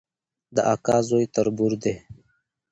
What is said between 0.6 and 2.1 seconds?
اکا زوی تربور دی